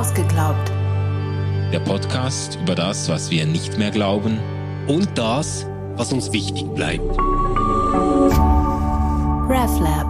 [0.00, 0.72] Ausgeglaubt.
[1.74, 4.40] Der Podcast über das, was wir nicht mehr glauben
[4.88, 7.04] und das, was uns wichtig bleibt.
[9.50, 10.06] RefLab.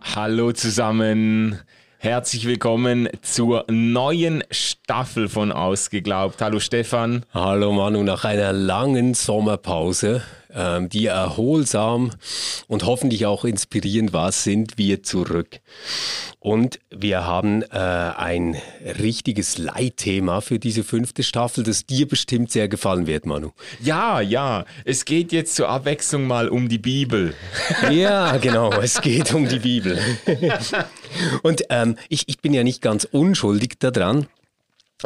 [0.00, 1.58] Hallo zusammen.
[1.98, 6.40] Herzlich willkommen zur neuen Staffel von Ausgeglaubt.
[6.40, 7.26] Hallo Stefan.
[7.34, 10.22] Hallo Manu, nach einer langen Sommerpause,
[10.54, 12.10] ähm, die erholsam
[12.66, 15.60] und hoffentlich auch inspirierend war, sind wir zurück.
[16.40, 18.56] Und wir haben äh, ein
[19.00, 23.50] richtiges Leitthema für diese fünfte Staffel, das dir bestimmt sehr gefallen wird, Manu.
[23.82, 27.34] Ja, ja, es geht jetzt zur Abwechslung mal um die Bibel.
[27.90, 29.98] Ja, genau, es geht um die Bibel.
[31.42, 34.26] Und ähm, ich, ich bin ja nicht ganz unschuldig daran.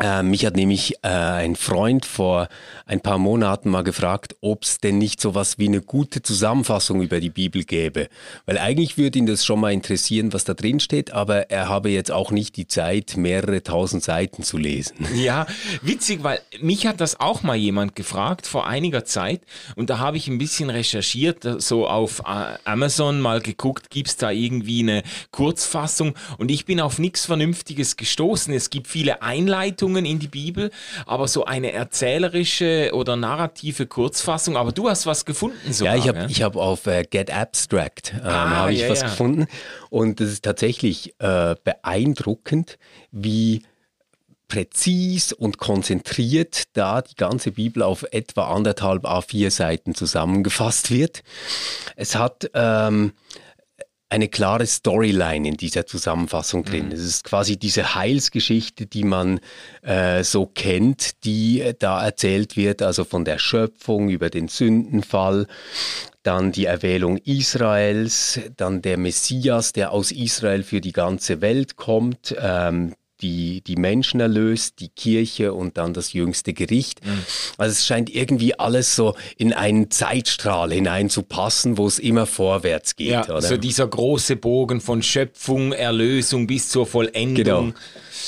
[0.00, 2.48] Äh, mich hat nämlich äh, ein Freund vor
[2.86, 7.02] ein paar Monaten mal gefragt, ob es denn nicht so was wie eine gute Zusammenfassung
[7.02, 8.08] über die Bibel gäbe.
[8.46, 11.90] Weil eigentlich würde ihn das schon mal interessieren, was da drin steht, aber er habe
[11.90, 15.06] jetzt auch nicht die Zeit, mehrere tausend Seiten zu lesen.
[15.22, 15.46] Ja,
[15.82, 19.42] witzig, weil mich hat das auch mal jemand gefragt vor einiger Zeit
[19.76, 24.16] und da habe ich ein bisschen recherchiert, so auf äh, Amazon mal geguckt, gibt es
[24.16, 28.52] da irgendwie eine Kurzfassung und ich bin auf nichts Vernünftiges gestoßen.
[28.52, 30.70] Es gibt viele Einleitungen Einleitungen in die Bibel,
[31.06, 34.56] aber so eine erzählerische oder narrative Kurzfassung.
[34.56, 35.96] Aber du hast was gefunden sogar.
[35.96, 36.26] Ja, ich habe ja?
[36.28, 39.08] Ich hab auf äh, Get Abstract ähm, ah, habe ich ja, was ja.
[39.08, 39.46] gefunden
[39.90, 42.78] und das ist tatsächlich äh, beeindruckend,
[43.10, 43.62] wie
[44.48, 51.22] präzis und konzentriert da die ganze Bibel auf etwa anderthalb A4 Seiten zusammengefasst wird.
[51.96, 53.12] Es hat ähm,
[54.12, 56.86] eine klare Storyline in dieser Zusammenfassung drin.
[56.86, 56.92] Mhm.
[56.92, 59.40] Es ist quasi diese Heilsgeschichte, die man
[59.80, 65.46] äh, so kennt, die äh, da erzählt wird, also von der Schöpfung über den Sündenfall,
[66.24, 72.36] dann die Erwählung Israels, dann der Messias, der aus Israel für die ganze Welt kommt,
[72.38, 72.92] ähm,
[73.22, 77.04] die, die Menschen erlöst, die Kirche und dann das jüngste Gericht.
[77.04, 77.24] Mhm.
[77.56, 83.08] Also es scheint irgendwie alles so in einen Zeitstrahl hineinzupassen, wo es immer vorwärts geht.
[83.08, 83.42] Ja, oder?
[83.42, 87.34] so dieser große Bogen von Schöpfung, Erlösung bis zur Vollendung.
[87.34, 87.72] Genau.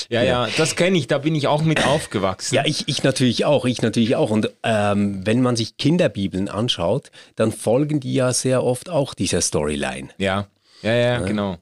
[0.09, 2.55] Ja, ja, das kenne ich, da bin ich auch mit aufgewachsen.
[2.55, 4.29] Ja, ich, ich natürlich auch, ich natürlich auch.
[4.29, 9.41] Und ähm, wenn man sich Kinderbibeln anschaut, dann folgen die ja sehr oft auch dieser
[9.41, 10.09] Storyline.
[10.17, 10.47] Ja,
[10.81, 11.19] ja, ja, ja.
[11.19, 11.57] genau.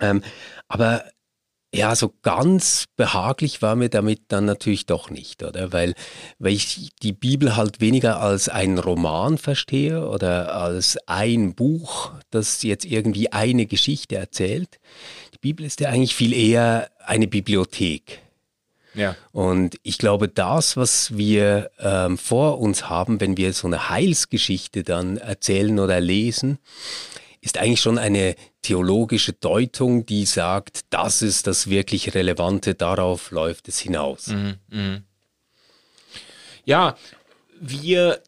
[0.00, 0.22] Ähm,
[0.68, 1.04] aber
[1.74, 5.72] ja, so ganz behaglich war mir damit dann natürlich doch nicht, oder?
[5.72, 5.94] Weil,
[6.38, 12.62] weil ich die Bibel halt weniger als einen Roman verstehe oder als ein Buch, das
[12.62, 14.78] jetzt irgendwie eine Geschichte erzählt.
[15.34, 18.22] Die Bibel ist ja eigentlich viel eher eine Bibliothek.
[18.94, 19.14] Ja.
[19.32, 24.84] Und ich glaube, das, was wir ähm, vor uns haben, wenn wir so eine Heilsgeschichte
[24.84, 26.58] dann erzählen oder lesen,
[27.40, 33.68] ist eigentlich schon eine theologische Deutung, die sagt, das ist das wirklich Relevante, darauf läuft
[33.68, 34.28] es hinaus.
[34.28, 35.02] Mhm, mh.
[36.64, 36.96] Ja,
[37.60, 38.22] wir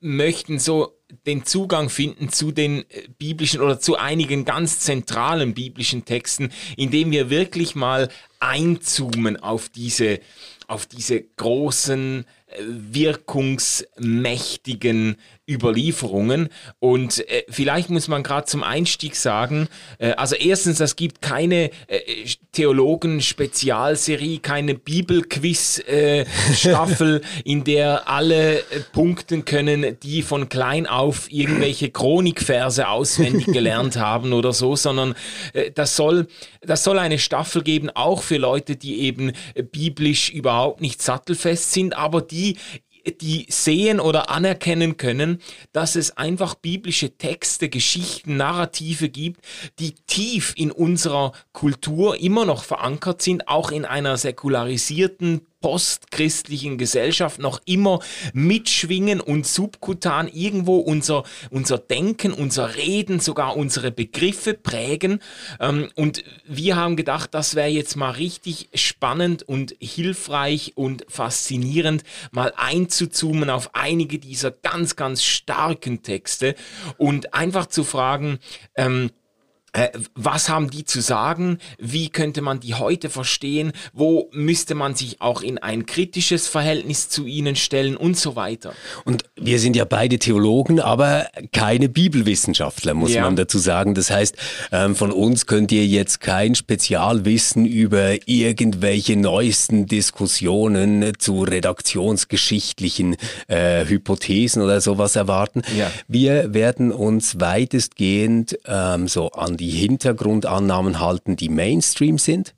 [0.00, 0.96] möchten so
[1.26, 7.10] den Zugang finden zu den äh, biblischen oder zu einigen ganz zentralen biblischen Texten, indem
[7.10, 8.08] wir wirklich mal
[8.40, 10.20] einzoomen auf diese,
[10.68, 15.16] auf diese großen, äh, wirkungsmächtigen
[15.48, 16.48] Überlieferungen.
[16.80, 21.70] Und äh, vielleicht muss man gerade zum Einstieg sagen, äh, also erstens, es gibt keine
[21.86, 31.90] äh, Theologen-Spezialserie, keine Bibelquiz-Staffel, in der alle äh, punkten können, die von klein auf irgendwelche
[31.90, 35.14] Chronikverse auswendig gelernt haben oder so, sondern
[35.52, 36.26] äh, das, soll,
[36.60, 39.32] das soll eine Staffel geben, auch für Leute, die eben
[39.72, 42.56] biblisch überhaupt nicht sattelfest sind, aber die
[43.20, 45.40] die sehen oder anerkennen können,
[45.72, 49.40] dass es einfach biblische Texte, Geschichten, Narrative gibt,
[49.78, 57.38] die tief in unserer Kultur immer noch verankert sind, auch in einer säkularisierten, postchristlichen Gesellschaft
[57.40, 58.00] noch immer
[58.32, 65.20] mitschwingen und subkutan irgendwo unser, unser Denken, unser Reden, sogar unsere Begriffe prägen.
[65.60, 72.02] Ähm, und wir haben gedacht, das wäre jetzt mal richtig spannend und hilfreich und faszinierend,
[72.30, 76.54] mal einzuzoomen auf einige dieser ganz, ganz starken Texte
[76.98, 78.38] und einfach zu fragen,
[78.76, 79.25] ähm, äh,
[80.14, 81.58] was haben die zu sagen?
[81.78, 83.72] Wie könnte man die heute verstehen?
[83.92, 88.72] Wo müsste man sich auch in ein kritisches Verhältnis zu ihnen stellen und so weiter?
[89.04, 93.22] Und wir sind ja beide Theologen, aber keine Bibelwissenschaftler, muss ja.
[93.22, 93.94] man dazu sagen.
[93.94, 94.36] Das heißt,
[94.72, 103.16] ähm, von uns könnt ihr jetzt kein Spezialwissen über irgendwelche neuesten Diskussionen zu redaktionsgeschichtlichen
[103.48, 105.62] äh, Hypothesen oder sowas erwarten.
[105.76, 105.90] Ja.
[106.08, 112.54] Wir werden uns weitestgehend ähm, so an die die Hintergrundannahmen halten, die Mainstream sind.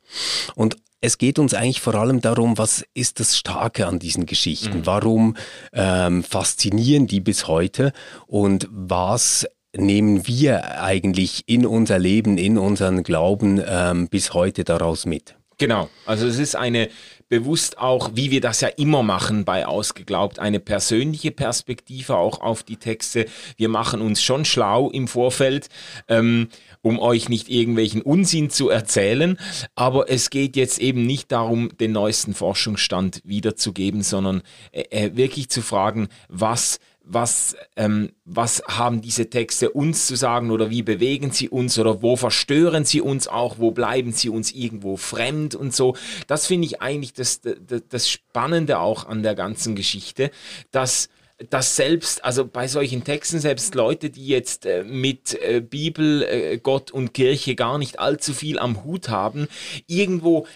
[0.54, 4.78] Und es geht uns eigentlich vor allem darum, was ist das Starke an diesen Geschichten?
[4.78, 4.86] Mhm.
[4.86, 5.36] Warum
[5.72, 7.92] ähm, faszinieren die bis heute?
[8.26, 15.06] Und was nehmen wir eigentlich in unser Leben, in unseren Glauben ähm, bis heute daraus
[15.06, 15.36] mit?
[15.56, 16.88] Genau, also es ist eine
[17.28, 22.62] bewusst auch, wie wir das ja immer machen bei Ausgeglaubt, eine persönliche Perspektive auch auf
[22.62, 23.26] die Texte.
[23.56, 25.68] Wir machen uns schon schlau im Vorfeld.
[26.08, 26.48] Ähm,
[26.82, 29.38] um euch nicht irgendwelchen Unsinn zu erzählen.
[29.74, 34.42] Aber es geht jetzt eben nicht darum, den neuesten Forschungsstand wiederzugeben, sondern
[34.72, 36.78] äh, äh wirklich zu fragen, was
[37.10, 42.02] was, ähm, was haben diese Texte uns zu sagen oder wie bewegen sie uns oder
[42.02, 45.96] wo verstören sie uns auch, wo bleiben sie uns irgendwo fremd und so.
[46.26, 50.30] Das finde ich eigentlich das, das, das Spannende auch an der ganzen Geschichte,
[50.70, 51.08] dass
[51.50, 56.58] dass selbst, also bei solchen Texten, selbst Leute, die jetzt äh, mit äh, Bibel, äh,
[56.58, 59.48] Gott und Kirche gar nicht allzu viel am Hut haben,
[59.86, 60.46] irgendwo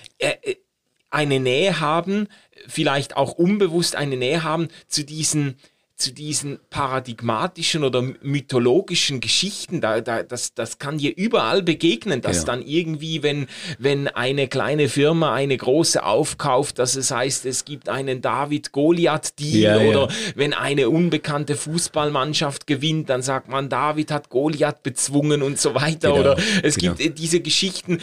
[1.10, 2.26] eine Nähe haben,
[2.66, 5.56] vielleicht auch unbewusst eine Nähe haben zu diesen
[6.02, 12.40] zu diesen paradigmatischen oder mythologischen Geschichten, da, da, das, das kann dir überall begegnen, dass
[12.40, 12.46] genau.
[12.46, 13.46] dann irgendwie, wenn,
[13.78, 19.88] wenn eine kleine Firma eine große aufkauft, dass es heißt, es gibt einen David-Goliath-Deal ja,
[19.88, 20.16] oder ja.
[20.34, 26.08] wenn eine unbekannte Fußballmannschaft gewinnt, dann sagt man, David hat Goliath bezwungen und so weiter.
[26.08, 26.20] Genau.
[26.20, 26.94] Oder es genau.
[26.94, 27.98] gibt äh, diese Geschichten,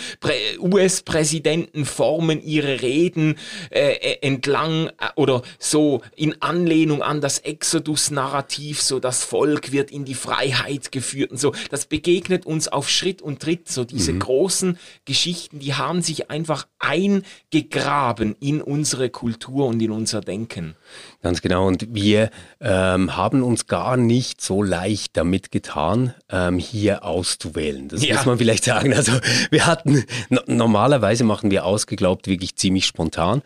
[0.59, 3.35] US-Präsidenten formen ihre Reden
[3.71, 9.71] äh, äh, entlang äh, oder so in Anlehnung an das Exodus Exodus-Narrativ, so das Volk
[9.71, 11.53] wird in die Freiheit geführt und so.
[11.71, 13.69] Das begegnet uns auf Schritt und Tritt.
[13.69, 14.19] So diese mhm.
[14.19, 20.75] großen Geschichten, die haben sich einfach eingegraben in unsere Kultur und in unser Denken.
[21.21, 21.67] Ganz genau.
[21.67, 22.29] Und wir
[22.61, 27.87] ähm, haben uns gar nicht so leicht damit getan, ähm, hier auszuwählen.
[27.87, 28.15] Das ja.
[28.15, 28.93] muss man vielleicht sagen.
[28.93, 29.13] Also
[29.49, 30.03] wir hatten,
[30.45, 33.41] normalerweise machen wir ausgeglaubt wirklich ziemlich spontan.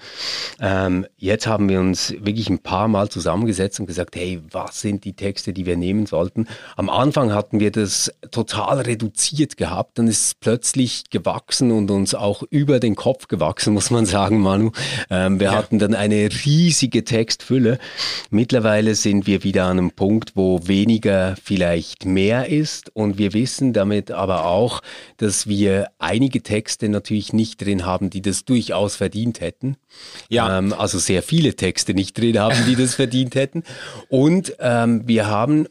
[0.60, 5.06] Ähm, jetzt haben wir uns wirklich ein paar Mal zusammengesetzt und gesagt, hey, was sind
[5.06, 6.48] die Texte, die wir nehmen sollten?
[6.76, 9.98] Am Anfang hatten wir das total reduziert gehabt.
[9.98, 14.42] Dann ist es plötzlich gewachsen und uns auch über den Kopf gewachsen, muss man sagen,
[14.42, 14.72] Manu.
[15.10, 15.56] Ähm, wir ja.
[15.56, 17.78] hatten dann eine riesige Textfülle Fülle.
[18.32, 23.74] Mittlerweile sind wir wieder an einem Punkt, wo weniger vielleicht mehr ist und wir wissen
[23.74, 24.82] damit aber auch,
[25.18, 29.78] dass wir einige Texte natürlich nicht drin haben, die das durchaus verdient hätten.
[30.30, 30.58] Ja.
[30.58, 33.64] Ähm, also sehr viele Texte nicht drin haben, die das verdient hätten.
[34.14, 35.66] Und ähm, wir haben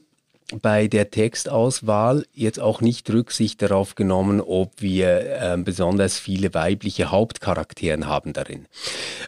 [0.61, 7.13] bei der Textauswahl jetzt auch nicht Rücksicht darauf genommen, ob wir äh, besonders viele weibliche
[7.13, 8.67] Hauptcharakteren haben darin.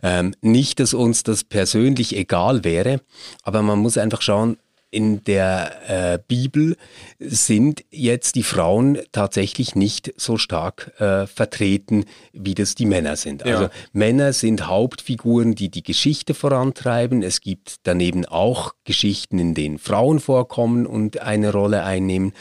[0.03, 3.03] Ähm, nicht, dass uns das persönlich egal wäre,
[3.45, 4.57] aber man muss einfach schauen,
[4.95, 6.77] in der äh, Bibel
[7.19, 13.45] sind jetzt die Frauen tatsächlich nicht so stark äh, vertreten, wie das die Männer sind.
[13.45, 13.57] Ja.
[13.57, 17.25] Also Männer sind Hauptfiguren, die die Geschichte vorantreiben.
[17.25, 22.33] Es gibt daneben auch Geschichten, in denen Frauen vorkommen und eine Rolle einnehmen.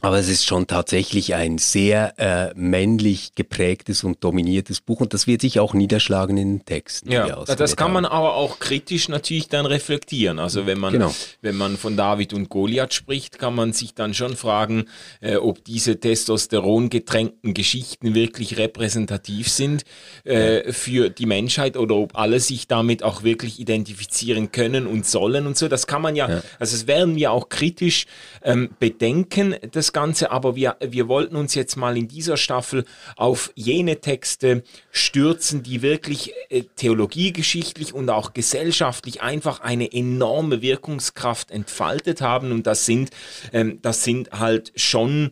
[0.00, 5.26] Aber es ist schon tatsächlich ein sehr äh, männlich geprägtes und dominiertes Buch und das
[5.26, 7.10] wird sich auch niederschlagen in den Texten.
[7.10, 10.38] Ja, das kann man aber auch kritisch natürlich dann reflektieren.
[10.38, 11.14] Also wenn man, genau.
[11.42, 14.84] wenn man von David und Goliath spricht, kann man sich dann schon fragen,
[15.20, 19.84] äh, ob diese Testosteron getränkten Geschichten wirklich repräsentativ sind
[20.24, 25.46] äh, für die Menschheit oder ob alle sich damit auch wirklich identifizieren können und sollen
[25.46, 25.68] und so.
[25.68, 26.42] Das kann man ja, ja.
[26.58, 28.06] also es werden wir auch kritisch
[28.42, 32.84] ähm, bedenken, dass das Ganze, aber wir, wir wollten uns jetzt mal in dieser Staffel
[33.16, 41.50] auf jene Texte stürzen, die wirklich äh, theologiegeschichtlich und auch gesellschaftlich einfach eine enorme Wirkungskraft
[41.50, 42.52] entfaltet haben.
[42.52, 43.10] Und das sind,
[43.54, 45.30] ähm, das sind halt schon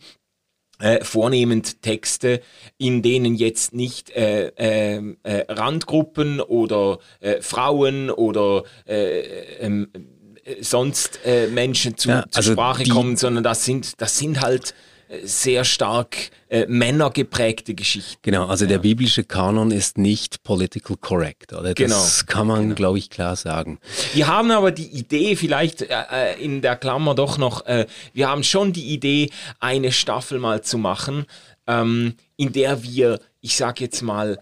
[0.78, 2.40] äh, vornehmend Texte,
[2.78, 9.20] in denen jetzt nicht äh, äh, äh Randgruppen oder äh, Frauen oder äh,
[9.60, 9.88] ähm,
[10.60, 14.74] sonst äh, Menschen zu, ja, also Sprache kommen, sondern das sind, das sind halt
[15.08, 18.18] äh, sehr stark äh, männergeprägte Geschichten.
[18.22, 18.70] Genau, also ja.
[18.70, 21.74] der biblische Kanon ist nicht political correct, oder?
[21.74, 22.32] Das genau.
[22.32, 22.74] kann man, genau.
[22.74, 23.78] glaube ich, klar sagen.
[24.14, 28.28] Wir haben aber die Idee, vielleicht äh, äh, in der Klammer doch noch, äh, wir
[28.28, 31.26] haben schon die Idee, eine Staffel mal zu machen,
[31.66, 34.38] ähm, in der wir, ich sage jetzt mal,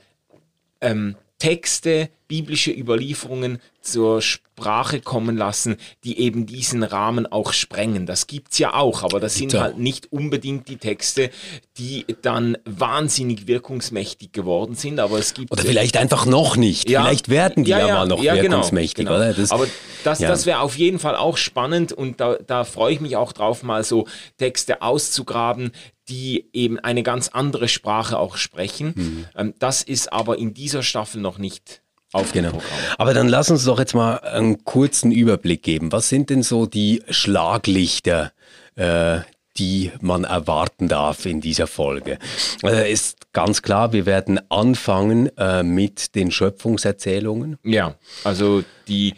[0.81, 8.07] ähm, Texte biblische Überlieferungen zur Sprache kommen lassen, die eben diesen Rahmen auch sprengen.
[8.07, 11.31] Das gibt's ja auch, aber das sind halt nicht unbedingt die Texte,
[11.77, 15.01] die dann wahnsinnig wirkungsmächtig geworden sind.
[15.01, 16.89] Aber es gibt oder vielleicht einfach noch nicht.
[16.89, 19.05] Ja, vielleicht werden die ja, ja mal noch genau, wirkungsmächtig.
[19.05, 19.33] Genau, genau.
[19.33, 19.67] Das, aber
[20.03, 23.33] das, das wäre auf jeden Fall auch spannend und da, da freue ich mich auch
[23.33, 24.07] drauf, mal so
[24.39, 25.73] Texte auszugraben,
[26.09, 28.93] die eben eine ganz andere Sprache auch sprechen.
[28.97, 29.27] Mhm.
[29.37, 31.83] Ähm, das ist aber in dieser Staffel noch nicht
[32.15, 32.51] auf genau.
[32.51, 32.79] Programm.
[32.99, 35.93] Aber dann lass uns doch jetzt mal einen kurzen Überblick geben.
[35.93, 38.33] Was sind denn so die Schlaglichter,
[38.77, 39.19] äh,
[39.57, 42.19] die man erwarten darf in dieser Folge?
[42.63, 47.59] Also ist ganz klar, wir werden anfangen äh, mit den Schöpfungserzählungen.
[47.65, 49.15] Ja, also die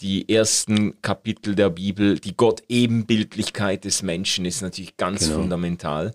[0.00, 5.40] die ersten Kapitel der Bibel, die Gott-Ebenbildlichkeit des Menschen ist natürlich ganz genau.
[5.40, 6.14] fundamental.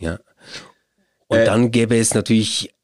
[0.00, 0.18] Ja.
[1.28, 2.74] Und äh, dann gäbe es natürlich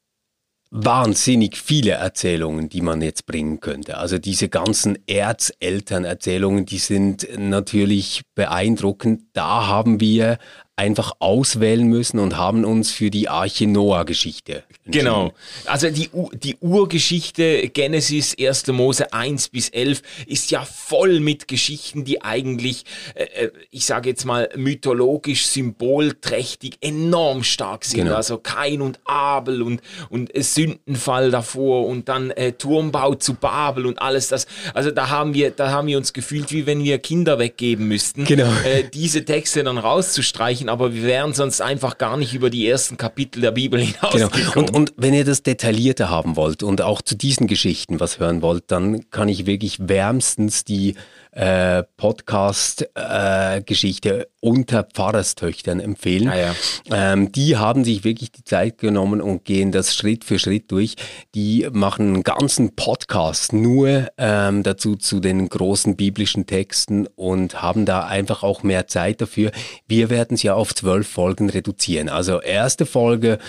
[0.77, 3.97] wahnsinnig viele Erzählungen, die man jetzt bringen könnte.
[3.97, 9.21] Also diese ganzen Erzelternerzählungen, die sind natürlich beeindruckend.
[9.31, 10.37] Da haben wir
[10.75, 15.33] einfach auswählen müssen und haben uns für die Arche Noah-Geschichte Genau.
[15.65, 18.67] Also die, die Urgeschichte Genesis 1.
[18.67, 24.09] Mose 1 bis 11 ist ja voll mit Geschichten, die eigentlich, äh, äh ich sage
[24.09, 28.05] jetzt mal, mythologisch, symbolträchtig enorm stark sind.
[28.05, 28.15] Genau.
[28.15, 33.99] Also Kain und Abel und, und Sündenfall davor und dann äh, Turmbau zu Babel und
[33.99, 34.45] alles das.
[34.75, 38.25] Also da haben wir, da haben wir uns gefühlt, wie wenn wir Kinder weggeben müssten,
[38.25, 38.51] genau.
[38.65, 42.67] äh, diese Texte dann rauszustreichen sprechen, aber wir wären sonst einfach gar nicht über die
[42.67, 44.53] ersten Kapitel der Bibel hinausgekommen.
[44.53, 44.59] Genau.
[44.59, 48.41] Und, und wenn ihr das detaillierter haben wollt und auch zu diesen Geschichten was hören
[48.41, 50.95] wollt, dann kann ich wirklich wärmstens die
[51.35, 56.29] äh, Podcast-Geschichte äh, unter Pfarrerstöchtern empfehlen.
[56.29, 56.55] Ah, ja.
[56.91, 60.95] ähm, die haben sich wirklich die Zeit genommen und gehen das Schritt für Schritt durch.
[61.33, 67.85] Die machen einen ganzen Podcast nur ähm, dazu zu den großen biblischen Texten und haben
[67.85, 69.51] da einfach auch mehr Zeit dafür.
[69.87, 72.07] Wir werden es ja auf zwölf Folgen reduzieren.
[72.07, 73.39] Also erste Folge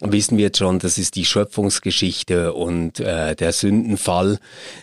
[0.00, 4.38] wissen wir jetzt schon, das ist die Schöpfungsgeschichte und äh, der Sündenfall.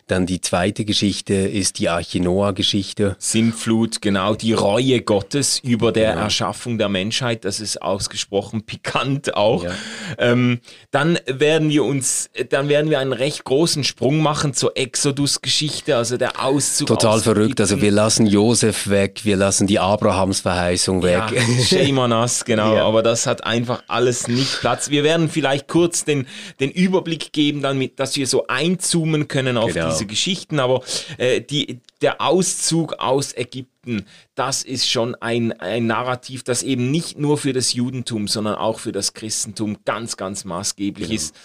[0.07, 3.15] Dann die zweite Geschichte ist die Arche Noah-Geschichte.
[3.19, 6.23] Sintflut, genau, die Reue Gottes über der genau.
[6.23, 7.45] Erschaffung der Menschheit.
[7.45, 9.63] Das ist ausgesprochen pikant auch.
[9.63, 9.71] Ja.
[10.17, 10.59] Ähm,
[10.91, 16.17] dann werden wir uns, dann werden wir einen recht großen Sprung machen zur Exodus-Geschichte, also
[16.17, 16.87] der Auszug.
[16.87, 17.61] Total aus verrückt.
[17.61, 21.23] Also wir lassen Josef weg, wir lassen die Abrahamsverheißung weg.
[21.31, 22.75] Ja, shame on us, genau.
[22.75, 22.85] Ja.
[22.85, 24.89] Aber das hat einfach alles nicht Platz.
[24.89, 26.25] Wir werden vielleicht kurz den,
[26.59, 29.89] den Überblick geben, damit, dass wir so einzoomen können auf genau.
[29.89, 30.59] diese Geschichten.
[30.59, 30.81] Aber
[31.17, 37.17] äh, die, der Auszug aus Ägypten, das ist schon ein, ein Narrativ, das eben nicht
[37.17, 41.15] nur für das Judentum, sondern auch für das Christentum ganz, ganz maßgeblich genau.
[41.15, 41.35] ist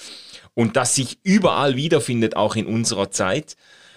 [0.54, 3.56] und das sich überall wiederfindet, auch in unserer Zeit.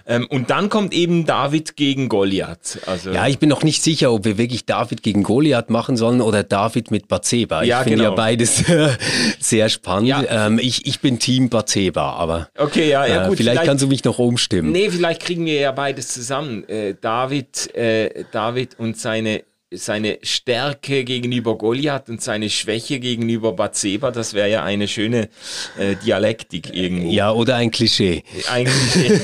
[0.09, 2.79] Ähm, und dann kommt eben David gegen Goliath.
[2.85, 6.21] Also ja, ich bin noch nicht sicher, ob wir wirklich David gegen Goliath machen sollen
[6.21, 7.63] oder David mit Bathseba.
[7.63, 8.09] Ich ja, finde genau.
[8.11, 8.63] ja beides
[9.39, 10.07] sehr spannend.
[10.07, 10.47] Ja.
[10.47, 13.83] Ähm, ich, ich bin Team Bathseba, aber okay, ja, ja, äh, gut, vielleicht, vielleicht, kannst
[13.83, 14.71] du mich noch umstimmen.
[14.71, 16.63] Nee, vielleicht kriegen wir ja beides zusammen.
[16.69, 24.11] Äh, David, äh, David und seine seine Stärke gegenüber Goliath und seine Schwäche gegenüber Bathseba,
[24.11, 25.29] das wäre ja eine schöne
[25.77, 27.11] äh, Dialektik irgendwo.
[27.11, 28.23] Ja, oder ein Klischee.
[28.49, 29.19] Ein Klischee.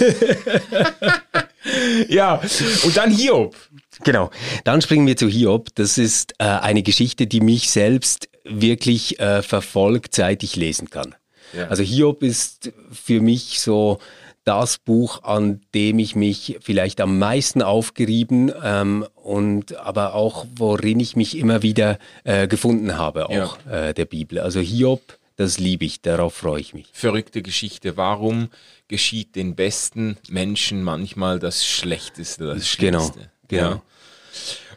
[2.13, 2.41] ja,
[2.83, 3.55] und dann Hiob.
[4.03, 4.31] Genau,
[4.65, 5.69] dann springen wir zu Hiob.
[5.75, 11.15] Das ist äh, eine Geschichte, die mich selbst wirklich äh, verfolgt, seit ich lesen kann.
[11.53, 11.67] Ja.
[11.67, 14.00] Also Hiob ist für mich so
[14.43, 21.00] das Buch, an dem ich mich vielleicht am meisten aufgerieben ähm, und aber auch worin
[21.00, 23.89] ich mich immer wieder äh, gefunden habe, auch ja.
[23.89, 24.39] äh, der Bibel.
[24.39, 26.88] Also Hiob, das liebe ich, darauf freue ich mich.
[26.91, 27.97] Verrückte Geschichte.
[27.97, 28.50] Warum
[28.88, 33.31] geschieht den besten Menschen manchmal das Schlechteste, das genau, Schlimmste?
[33.47, 33.71] Genau, genau.
[33.75, 33.81] Ja.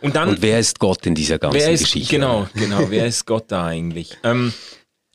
[0.00, 0.28] Und dann.
[0.30, 2.14] Und wer ist Gott in dieser ganzen wer ist, Geschichte?
[2.14, 2.90] Genau, genau.
[2.90, 4.16] wer ist Gott da eigentlich?
[4.22, 4.52] Ähm,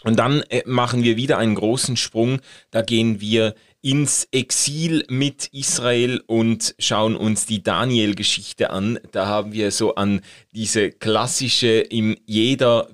[0.04, 2.40] und dann äh, machen wir wieder einen großen Sprung.
[2.72, 9.00] Da gehen wir ins Exil mit Israel und schauen uns die Daniel-Geschichte an.
[9.12, 10.22] Da haben wir so an
[10.52, 12.88] diese klassische in jeder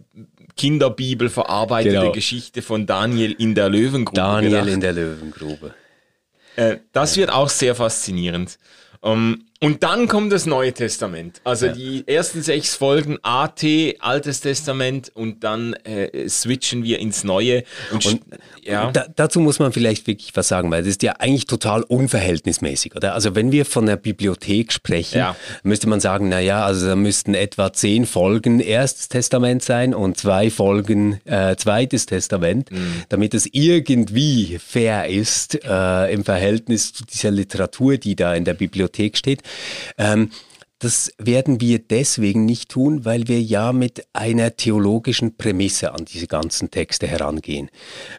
[0.55, 2.11] Kinderbibel verarbeitete genau.
[2.11, 4.15] Geschichte von Daniel in der Löwengrube.
[4.15, 4.69] Daniel gedacht.
[4.69, 5.73] in der Löwengrube.
[6.55, 8.57] Äh, das wird auch sehr faszinierend.
[8.99, 11.41] Um, ähm, und dann kommt das Neue Testament.
[11.43, 11.71] Also ja.
[11.71, 13.63] die ersten sechs Folgen AT,
[13.99, 17.63] Altes Testament und dann äh, switchen wir ins Neue.
[17.91, 18.21] Und, und
[18.63, 18.91] ja.
[18.91, 22.95] Da, dazu muss man vielleicht wirklich was sagen, weil das ist ja eigentlich total unverhältnismäßig,
[22.95, 23.15] oder?
[23.15, 25.35] Also wenn wir von der Bibliothek sprechen, ja.
[25.63, 30.51] müsste man sagen, naja, also da müssten etwa zehn Folgen Erstes Testament sein und zwei
[30.51, 33.03] Folgen äh, Zweites Testament, mhm.
[33.09, 38.53] damit es irgendwie fair ist äh, im Verhältnis zu dieser Literatur, die da in der
[38.53, 39.41] Bibliothek steht.
[39.97, 40.29] Ähm,
[40.79, 46.27] das werden wir deswegen nicht tun, weil wir ja mit einer theologischen Prämisse an diese
[46.27, 47.71] ganzen Texte herangehen.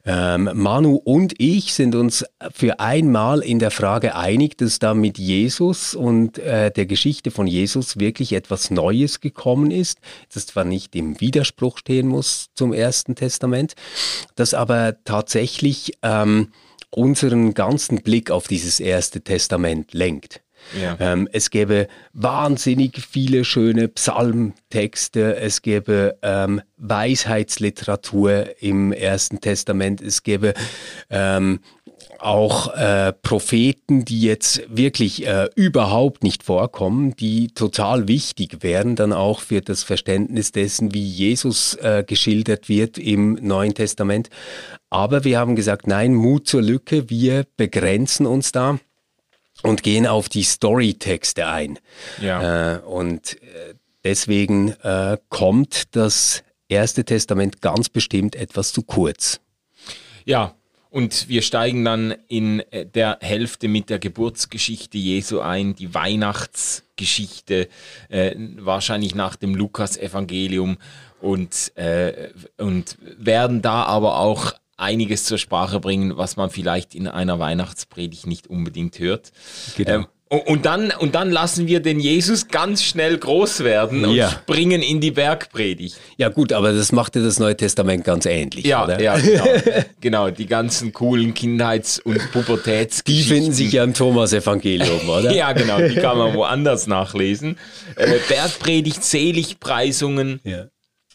[0.04, 5.18] Ähm, Manu und ich sind uns für einmal in der Frage einig, dass da mit
[5.18, 9.98] Jesus und äh, der Geschichte von Jesus wirklich etwas Neues gekommen ist,
[10.34, 13.74] das zwar nicht im Widerspruch stehen muss zum Ersten Testament,
[14.34, 16.48] das aber tatsächlich ähm,
[16.90, 20.40] unseren ganzen Blick auf dieses Erste Testament lenkt.
[21.00, 30.22] Ähm, es gäbe wahnsinnig viele schöne Psalmtexte, es gäbe ähm, Weisheitsliteratur im Ersten Testament, es
[30.22, 30.54] gäbe
[31.10, 31.60] ähm,
[32.18, 39.12] auch äh, Propheten, die jetzt wirklich äh, überhaupt nicht vorkommen, die total wichtig wären dann
[39.12, 44.30] auch für das Verständnis dessen, wie Jesus äh, geschildert wird im Neuen Testament.
[44.90, 48.78] Aber wir haben gesagt, nein, Mut zur Lücke, wir begrenzen uns da
[49.62, 51.78] und gehen auf die Storytexte ein.
[52.20, 52.76] Ja.
[52.76, 53.74] Äh, und äh,
[54.04, 59.40] deswegen äh, kommt das Erste Testament ganz bestimmt etwas zu kurz.
[60.26, 60.54] Ja,
[60.90, 67.68] und wir steigen dann in äh, der Hälfte mit der Geburtsgeschichte Jesu ein, die Weihnachtsgeschichte,
[68.08, 70.78] äh, wahrscheinlich nach dem Lukas-Evangelium
[71.20, 77.06] und, äh, und werden da aber auch einiges zur Sprache bringen, was man vielleicht in
[77.08, 79.32] einer Weihnachtspredigt nicht unbedingt hört.
[79.76, 79.90] Genau.
[79.90, 84.28] Ähm, und dann, und dann lassen wir den Jesus ganz schnell groß werden und ja.
[84.28, 85.96] springen in die Bergpredigt.
[86.18, 89.00] Ja gut, aber das macht ja das Neue Testament ganz ähnlich, ja, oder?
[89.00, 89.44] Ja, genau.
[90.00, 90.30] genau.
[90.30, 93.04] Die ganzen coolen Kindheits- und Pubertätsgeschichten.
[93.06, 95.32] Die finden sich ja im Thomas-Evangelium, oder?
[95.32, 95.78] ja, genau.
[95.78, 97.56] Die kann man woanders nachlesen.
[97.96, 100.40] Äh, Bergpredigt, Seligpreisungen.
[100.44, 100.66] Ja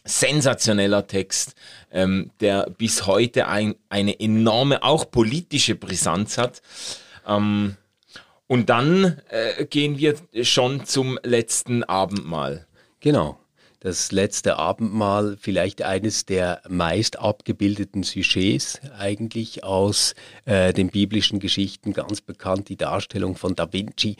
[0.04, 1.54] sensationeller Text,
[1.94, 6.60] ähm, der bis heute ein, eine enorme, auch politische Brisanz hat.
[7.26, 7.76] Ähm,
[8.46, 12.66] und dann äh, gehen wir schon zum letzten Abendmahl.
[13.00, 13.38] Genau.
[13.84, 20.14] Das letzte Abendmahl, vielleicht eines der meist abgebildeten Sujets eigentlich aus
[20.46, 24.16] äh, den biblischen Geschichten, ganz bekannt die Darstellung von Da Vinci.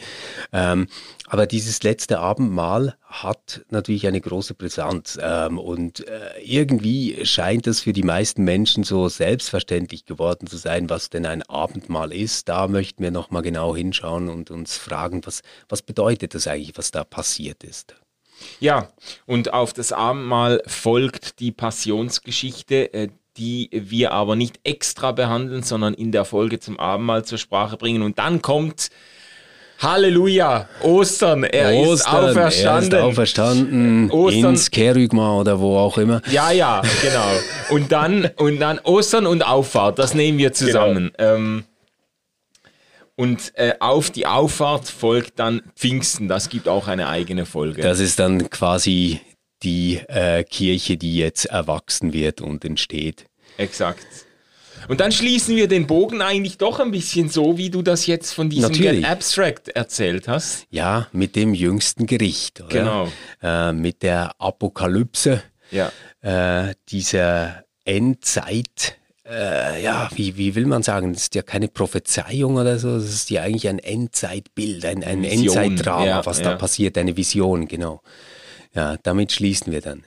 [0.53, 0.87] Ähm,
[1.29, 7.81] aber dieses letzte Abendmahl hat natürlich eine große Brisanz ähm, und äh, irgendwie scheint es
[7.81, 12.51] für die meisten Menschen so selbstverständlich geworden zu sein, was denn ein Abendmahl ist.
[12.51, 16.91] Da möchten wir nochmal genau hinschauen und uns fragen, was, was bedeutet das eigentlich, was
[16.91, 17.95] da passiert ist.
[18.61, 18.89] Ja,
[19.27, 25.95] und auf das Abendmahl folgt die Passionsgeschichte, äh, die wir aber nicht extra behandeln, sondern
[25.95, 28.03] in der Folge zum Abendmahl zur Sprache bringen.
[28.03, 28.91] Und dann kommt
[29.81, 32.93] Halleluja, Ostern, er Ostern, ist auferstanden.
[32.93, 34.51] Er ist auferstanden Ostern.
[34.51, 36.23] ins Kerygma oder wo auch immer.
[36.31, 37.29] Ja, ja, genau.
[37.71, 41.13] Und dann, und dann Ostern und Auffahrt, das nehmen wir zusammen.
[41.17, 41.35] Genau.
[41.35, 41.65] Ähm,
[43.17, 46.29] und äh, auf die Auffahrt folgt dann Pfingsten.
[46.29, 47.83] Das gibt auch eine eigene Folge.
[47.83, 49.21] Das ist dann quasi
[49.63, 53.27] die äh, Kirche, die jetzt erwachsen wird und entsteht.
[53.57, 54.07] Exakt.
[54.89, 58.33] Und dann schließen wir den Bogen eigentlich doch ein bisschen so, wie du das jetzt
[58.33, 60.67] von diesem Get Abstract erzählt hast.
[60.71, 62.61] Ja, mit dem jüngsten Gericht.
[62.61, 62.69] Oder?
[62.69, 63.09] Genau.
[63.43, 65.43] Äh, mit der Apokalypse.
[65.71, 65.91] Ja.
[66.21, 72.57] Äh, dieser Endzeit äh, ja, wie, wie will man sagen, das ist ja keine Prophezeiung
[72.57, 76.51] oder so, das ist ja eigentlich ein Endzeitbild, ein, ein Endzeitdrama, ja, was ja.
[76.51, 78.03] da passiert, eine Vision, genau.
[78.75, 80.05] Ja, damit schließen wir dann.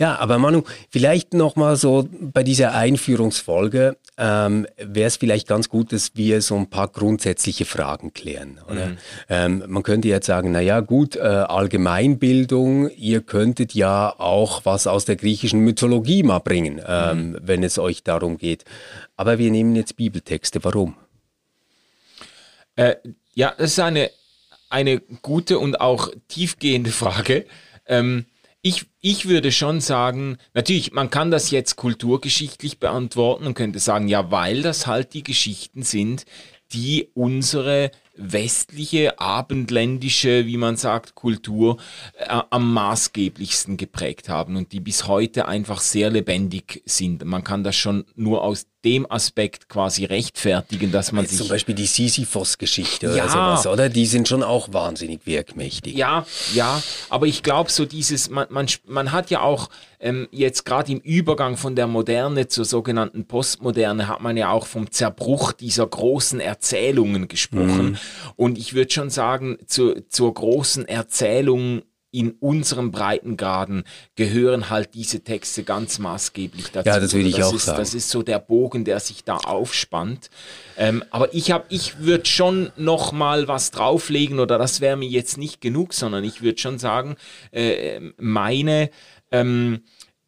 [0.00, 5.92] Ja, aber Manu, vielleicht nochmal so bei dieser Einführungsfolge ähm, wäre es vielleicht ganz gut,
[5.92, 8.58] dass wir so ein paar grundsätzliche Fragen klären.
[8.66, 8.96] Mhm.
[9.28, 15.04] Ähm, man könnte jetzt sagen, naja gut, äh, Allgemeinbildung, ihr könntet ja auch was aus
[15.04, 17.38] der griechischen Mythologie mal bringen, ähm, mhm.
[17.42, 18.64] wenn es euch darum geht.
[19.18, 20.64] Aber wir nehmen jetzt Bibeltexte.
[20.64, 20.94] Warum?
[22.74, 22.94] Äh,
[23.34, 24.10] ja, das ist eine,
[24.70, 27.44] eine gute und auch tiefgehende Frage.
[27.86, 28.24] Ähm,
[28.62, 34.08] ich, ich würde schon sagen, natürlich, man kann das jetzt kulturgeschichtlich beantworten und könnte sagen,
[34.08, 36.24] ja, weil das halt die Geschichten sind,
[36.72, 41.78] die unsere westliche, abendländische, wie man sagt, Kultur
[42.18, 47.24] äh, am maßgeblichsten geprägt haben und die bis heute einfach sehr lebendig sind.
[47.24, 51.38] Man kann das schon nur aus dem Aspekt quasi rechtfertigen, dass man Jetzt sich...
[51.40, 53.88] Zum Beispiel die Sisyphos-Geschichte ja, oder sowas, oder?
[53.88, 55.94] Die sind schon auch wahnsinnig wirkmächtig.
[55.94, 59.68] Ja, ja, aber ich glaube so dieses, man, man, man hat ja auch
[60.00, 64.66] ähm, jetzt gerade im Übergang von der Moderne zur sogenannten Postmoderne hat man ja auch
[64.66, 67.90] vom Zerbruch dieser großen Erzählungen gesprochen.
[67.90, 67.98] Mhm.
[68.36, 73.84] Und ich würde schon sagen, zu, zur großen Erzählung in unserem Breitengraden
[74.16, 76.88] gehören halt diese Texte ganz maßgeblich dazu.
[76.88, 77.78] Ja, das würde ich das auch ist, sagen.
[77.78, 80.30] Das ist so der Bogen, der sich da aufspannt.
[80.76, 85.08] Ähm, aber ich habe, ich würde schon noch mal was drauflegen oder das wäre mir
[85.08, 87.16] jetzt nicht genug, sondern ich würde schon sagen,
[87.52, 88.90] äh, meine
[89.30, 89.82] ähm,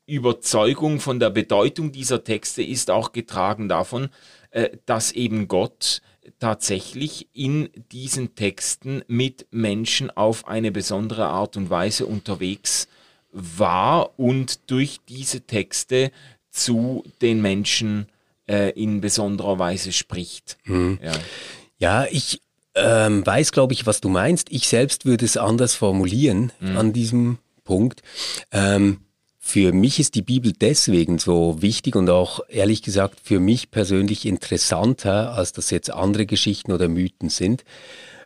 [0.07, 4.09] Überzeugung von der Bedeutung dieser Texte ist auch getragen davon,
[4.51, 6.03] äh, dass eben Gott
[6.43, 12.89] tatsächlich in diesen Texten mit Menschen auf eine besondere Art und Weise unterwegs
[13.31, 16.11] war und durch diese Texte
[16.51, 18.09] zu den Menschen
[18.49, 20.59] äh, in besonderer Weise spricht.
[20.65, 20.99] Mhm.
[21.01, 21.13] Ja.
[21.79, 22.41] ja, ich
[22.75, 24.51] ähm, weiß, glaube ich, was du meinst.
[24.51, 26.77] Ich selbst würde es anders formulieren mhm.
[26.77, 28.03] an diesem Punkt.
[28.51, 29.03] Ähm,
[29.45, 34.25] für mich ist die Bibel deswegen so wichtig und auch ehrlich gesagt für mich persönlich
[34.25, 37.65] interessanter, als das jetzt andere Geschichten oder Mythen sind,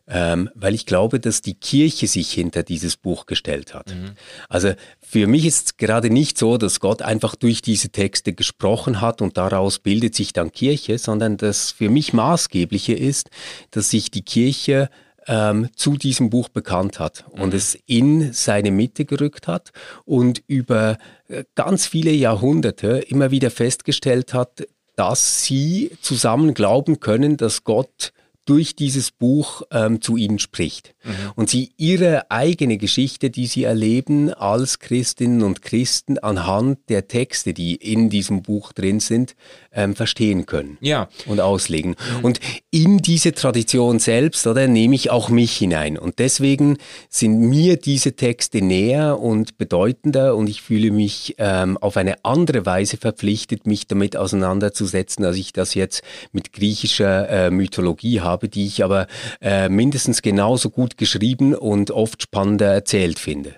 [0.06, 3.94] ähm, weil ich glaube, dass die Kirche sich hinter dieses Buch gestellt hat.
[3.94, 4.10] Mhm.
[4.50, 9.00] Also für mich ist es gerade nicht so, dass Gott einfach durch diese Texte gesprochen
[9.00, 13.30] hat und daraus bildet sich dann Kirche, sondern das für mich maßgebliche ist,
[13.70, 14.90] dass sich die Kirche
[15.26, 17.56] ähm, zu diesem Buch bekannt hat und mhm.
[17.56, 19.72] es in seine Mitte gerückt hat
[20.04, 27.36] und über äh, ganz viele Jahrhunderte immer wieder festgestellt hat, dass sie zusammen glauben können,
[27.36, 28.12] dass Gott
[28.46, 30.94] durch dieses Buch ähm, zu ihnen spricht.
[31.04, 31.10] Mhm.
[31.34, 37.52] Und sie ihre eigene Geschichte, die sie erleben als Christinnen und Christen anhand der Texte,
[37.52, 39.34] die in diesem Buch drin sind,
[39.72, 41.08] ähm, verstehen können ja.
[41.26, 41.96] und auslegen.
[42.18, 42.24] Mhm.
[42.24, 45.98] Und in diese Tradition selbst, oder, nehme ich auch mich hinein.
[45.98, 46.78] Und deswegen
[47.08, 52.64] sind mir diese Texte näher und bedeutender und ich fühle mich ähm, auf eine andere
[52.64, 58.48] Weise verpflichtet, mich damit auseinanderzusetzen, als ich das jetzt mit griechischer äh, Mythologie habe habe,
[58.48, 59.06] die ich aber
[59.40, 63.56] äh, mindestens genauso gut geschrieben und oft spannender erzählt finde.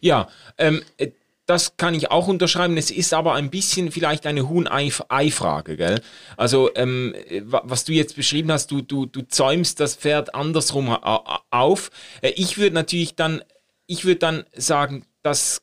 [0.00, 1.08] Ja, ähm, äh,
[1.46, 2.76] das kann ich auch unterschreiben.
[2.76, 6.00] Es ist aber ein bisschen vielleicht eine Huhn-Ei-Frage, gell?
[6.36, 11.90] Also, ähm, was du jetzt beschrieben hast, du, du, du zäumst das Pferd andersrum auf.
[12.22, 13.42] Äh, ich würde natürlich dann,
[13.86, 15.62] ich würde dann sagen, das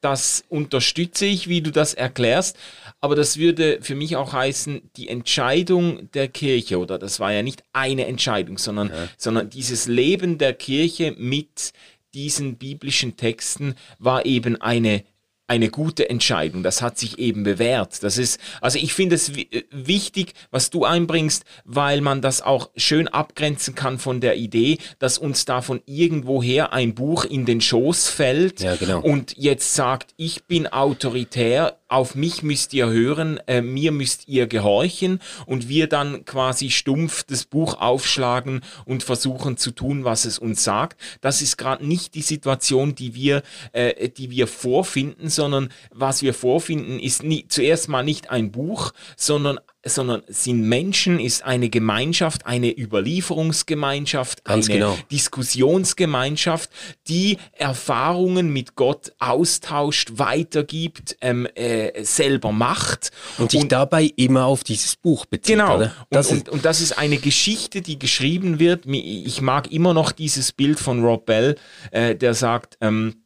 [0.00, 2.56] das unterstütze ich, wie du das erklärst,
[3.00, 7.42] aber das würde für mich auch heißen, die Entscheidung der Kirche, oder das war ja
[7.42, 9.08] nicht eine Entscheidung, sondern, ja.
[9.16, 11.72] sondern dieses Leben der Kirche mit
[12.14, 15.04] diesen biblischen Texten war eben eine
[15.48, 16.62] eine gute Entscheidung.
[16.62, 18.02] Das hat sich eben bewährt.
[18.02, 19.32] Das ist, also ich finde es
[19.70, 25.16] wichtig, was du einbringst, weil man das auch schön abgrenzen kann von der Idee, dass
[25.16, 29.00] uns da von irgendwoher ein Buch in den Schoß fällt ja, genau.
[29.00, 34.46] und jetzt sagt, ich bin autoritär, auf mich müsst ihr hören, äh, mir müsst ihr
[34.46, 40.38] gehorchen und wir dann quasi stumpf das Buch aufschlagen und versuchen zu tun, was es
[40.38, 41.00] uns sagt.
[41.22, 46.34] Das ist gerade nicht die Situation, die wir, äh, die wir vorfinden, sondern was wir
[46.34, 52.44] vorfinden, ist nie, zuerst mal nicht ein Buch, sondern sondern sind Menschen, ist eine Gemeinschaft,
[52.46, 54.98] eine Überlieferungsgemeinschaft, Ganz eine genau.
[55.10, 56.68] Diskussionsgemeinschaft,
[57.06, 63.12] die Erfahrungen mit Gott austauscht, weitergibt, ähm, äh, selber macht.
[63.38, 65.56] Und sich und, dabei immer auf dieses Buch bezieht.
[65.56, 65.88] Genau.
[66.10, 68.84] Das und, und, und, das ist eine Geschichte, die geschrieben wird.
[68.86, 71.54] Ich mag immer noch dieses Bild von Rob Bell,
[71.92, 73.22] äh, der sagt, ähm,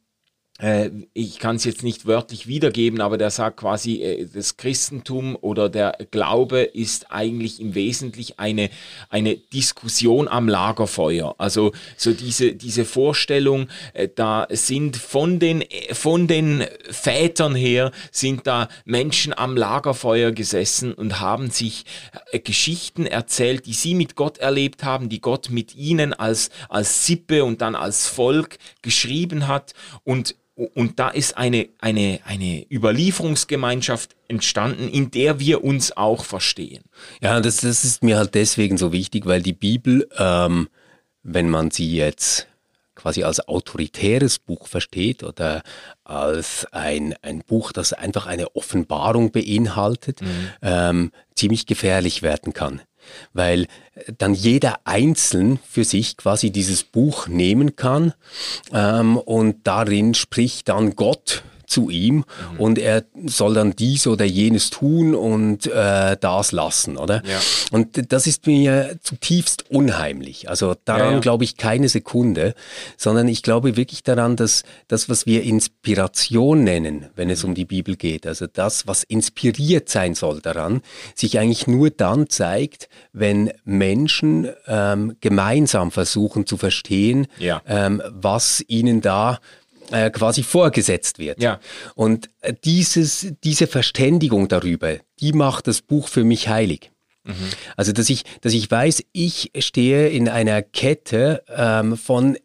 [0.63, 5.37] äh, ich kann es jetzt nicht wörtlich wiedergeben, aber der sagt quasi, äh, das Christentum
[5.41, 8.69] oder der Glaube ist eigentlich im Wesentlichen eine,
[9.09, 11.35] eine Diskussion am Lagerfeuer.
[11.37, 18.47] Also so diese, diese Vorstellung, äh, da sind von den, von den Vätern her, sind
[18.47, 21.83] da Menschen am Lagerfeuer gesessen und haben sich
[22.45, 27.43] Geschichten erzählt, die sie mit Gott erlebt haben, die Gott mit ihnen als, als Sippe
[27.43, 29.73] und dann als Volk geschrieben hat
[30.05, 36.83] und und da ist eine, eine, eine Überlieferungsgemeinschaft entstanden, in der wir uns auch verstehen.
[37.21, 40.69] Ja, das, das ist mir halt deswegen so wichtig, weil die Bibel, ähm,
[41.23, 42.47] wenn man sie jetzt
[42.95, 45.63] quasi als autoritäres Buch versteht oder
[46.03, 50.49] als ein, ein Buch, das einfach eine Offenbarung beinhaltet, mhm.
[50.61, 52.81] ähm, ziemlich gefährlich werden kann.
[53.33, 53.67] Weil
[54.17, 58.13] dann jeder einzeln für sich quasi dieses Buch nehmen kann
[58.73, 62.59] ähm, und darin spricht dann Gott zu ihm mhm.
[62.59, 67.23] und er soll dann dies oder jenes tun und äh, das lassen, oder?
[67.25, 67.39] Ja.
[67.71, 70.49] Und das ist mir zutiefst unheimlich.
[70.49, 71.19] Also daran ja, ja.
[71.19, 72.53] glaube ich keine Sekunde,
[72.95, 77.49] sondern ich glaube wirklich daran, dass das, was wir Inspiration nennen, wenn es mhm.
[77.49, 80.81] um die Bibel geht, also das, was inspiriert sein soll daran,
[81.15, 87.27] sich eigentlich nur dann zeigt, wenn Menschen ähm, gemeinsam versuchen zu verstehen,
[87.67, 89.39] ähm, was ihnen da
[89.93, 91.41] äh, quasi vorgesetzt wird.
[91.41, 91.59] Ja.
[91.93, 96.91] Und äh, dieses, diese Verständigung darüber, die macht das Buch für mich heilig.
[97.23, 97.33] Mhm.
[97.77, 102.37] Also, dass ich, dass ich weiß, ich stehe in einer Kette ähm, von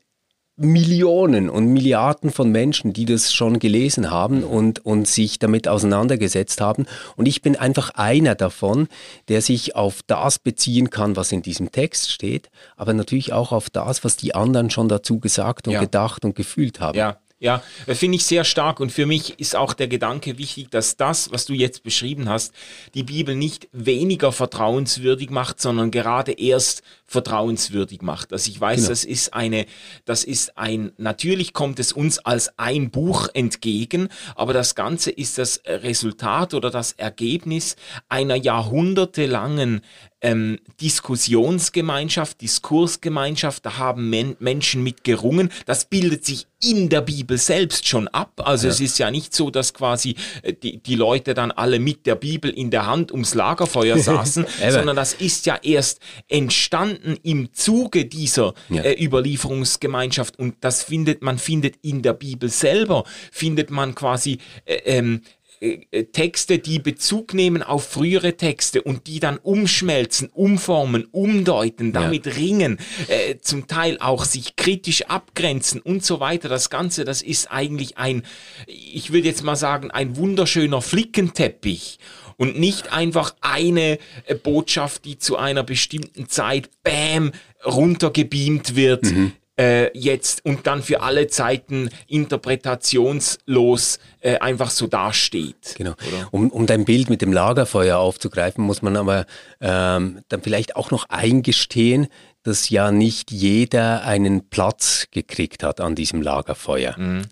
[0.57, 4.45] Millionen und Milliarden von Menschen, die das schon gelesen haben mhm.
[4.45, 6.85] und, und sich damit auseinandergesetzt haben.
[7.17, 8.89] Und ich bin einfach einer davon,
[9.29, 13.71] der sich auf das beziehen kann, was in diesem Text steht, aber natürlich auch auf
[13.71, 15.81] das, was die anderen schon dazu gesagt und ja.
[15.81, 16.99] gedacht und gefühlt haben.
[16.99, 17.19] Ja.
[17.41, 21.31] Ja, finde ich sehr stark und für mich ist auch der Gedanke wichtig, dass das,
[21.31, 22.53] was du jetzt beschrieben hast,
[22.95, 28.33] die Bibel nicht weniger vertrauenswürdig macht, sondern gerade erst vertrauenswürdig macht.
[28.33, 28.89] Also ich weiß, genau.
[28.91, 29.65] das ist eine,
[30.05, 35.39] das ist ein, natürlich kommt es uns als ein Buch entgegen, aber das Ganze ist
[35.39, 37.77] das Resultat oder das Ergebnis
[38.11, 39.81] einer jahrhundertelangen
[40.21, 45.51] ähm, Diskussionsgemeinschaft, Diskursgemeinschaft, da haben Men Menschen mit gerungen.
[45.65, 48.33] Das bildet sich in der Bibel selbst schon ab.
[48.45, 48.73] Also ja.
[48.73, 52.17] es ist ja nicht so, dass quasi äh, die, die Leute dann alle mit der
[52.17, 58.05] Bibel in der Hand ums Lagerfeuer saßen, sondern das ist ja erst entstanden im Zuge
[58.07, 58.83] dieser ja.
[58.83, 64.77] äh, Überlieferungsgemeinschaft und das findet man findet in der Bibel selber findet man quasi äh,
[64.85, 65.23] ähm,
[65.61, 71.93] äh, äh, Texte, die Bezug nehmen auf frühere Texte und die dann umschmelzen, umformen, umdeuten,
[71.93, 72.33] damit ja.
[72.33, 76.49] ringen, äh, zum Teil auch sich kritisch abgrenzen und so weiter.
[76.49, 78.23] Das Ganze, das ist eigentlich ein,
[78.67, 81.99] ich würde jetzt mal sagen, ein wunderschöner Flickenteppich
[82.39, 87.33] und nicht einfach eine äh, Botschaft, die zu einer bestimmten Zeit, bam,
[87.67, 89.05] runtergebeamt wird.
[89.05, 95.75] Mhm äh, jetzt und dann für alle Zeiten interpretationslos äh, einfach so dasteht.
[95.77, 95.95] Genau.
[96.31, 99.27] Um, um dein Bild mit dem Lagerfeuer aufzugreifen, muss man aber
[99.61, 102.07] ähm, dann vielleicht auch noch eingestehen,
[102.45, 106.97] dass ja nicht jeder einen Platz gekriegt hat an diesem Lagerfeuer.
[106.97, 107.23] Mhm.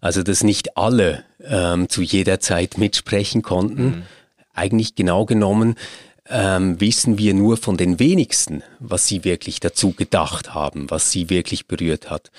[0.00, 3.84] Also dass nicht alle ähm, zu jeder Zeit mitsprechen konnten.
[3.84, 4.02] Mhm.
[4.52, 5.76] Eigentlich genau genommen
[6.28, 11.30] ähm, wissen wir nur von den wenigsten, was sie wirklich dazu gedacht haben, was sie
[11.30, 12.30] wirklich berührt hat.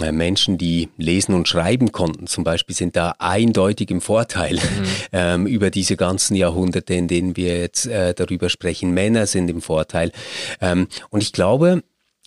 [0.00, 4.86] Äh, Menschen, die lesen und schreiben konnten, zum Beispiel, sind da eindeutig im Vorteil mhm.
[5.12, 8.92] ähm, über diese ganzen Jahrhunderte, in denen wir jetzt äh, darüber sprechen.
[8.92, 10.12] Männer sind im Vorteil.
[10.60, 11.82] Ähm, und ich glaube,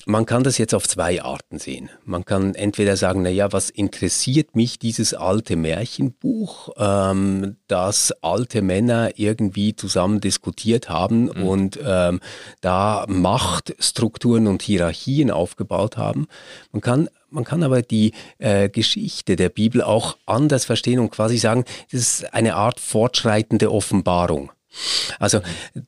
[0.06, 1.90] man kann das jetzt auf zwei Arten sehen.
[2.06, 8.62] Man kann entweder sagen, na ja, was interessiert mich dieses alte Märchenbuch, ähm, das alte
[8.62, 11.44] Männer irgendwie zusammen diskutiert haben mhm.
[11.44, 12.20] und ähm,
[12.62, 16.28] da Machtstrukturen und Hierarchien aufgebaut haben.
[16.72, 21.38] Man kann man kann aber die äh, Geschichte der Bibel auch anders verstehen und quasi
[21.38, 24.52] sagen, das ist eine Art fortschreitende Offenbarung.
[25.20, 25.42] Also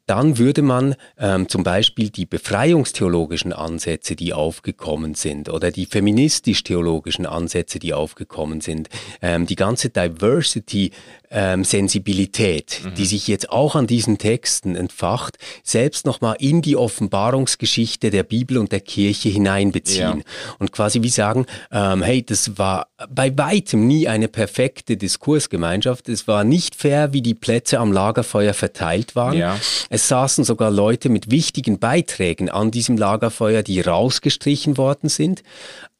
[0.07, 7.25] dann würde man ähm, zum Beispiel die befreiungstheologischen Ansätze, die aufgekommen sind, oder die feministisch-theologischen
[7.25, 8.89] Ansätze, die aufgekommen sind,
[9.21, 10.91] ähm, die ganze Diversity
[11.31, 12.93] ähm, Sensibilität, mhm.
[12.95, 18.57] die sich jetzt auch an diesen Texten entfacht, selbst nochmal in die Offenbarungsgeschichte der Bibel
[18.57, 20.53] und der Kirche hineinbeziehen ja.
[20.59, 26.27] und quasi wie sagen, ähm, hey, das war bei weitem nie eine perfekte Diskursgemeinschaft, es
[26.27, 29.37] war nicht fair, wie die Plätze am Lagerfeuer verteilt waren.
[29.37, 29.57] Ja.
[29.89, 35.43] Es saßen sogar Leute mit wichtigen Beiträgen an diesem Lagerfeuer, die rausgestrichen worden sind